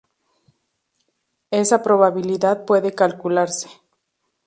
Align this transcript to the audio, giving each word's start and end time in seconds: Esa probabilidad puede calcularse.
Esa 1.51 1.83
probabilidad 1.83 2.65
puede 2.65 2.95
calcularse. 2.95 3.69